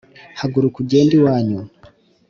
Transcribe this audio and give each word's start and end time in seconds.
haguruka 0.39 0.77
ugende 0.83 1.13
iwanyu 1.17 1.59